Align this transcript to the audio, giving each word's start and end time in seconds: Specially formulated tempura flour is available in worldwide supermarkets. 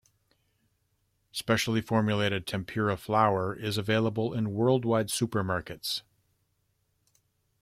Specially 1.31 1.79
formulated 1.79 2.47
tempura 2.47 2.97
flour 2.97 3.53
is 3.55 3.77
available 3.77 4.33
in 4.33 4.51
worldwide 4.55 5.09
supermarkets. 5.09 6.01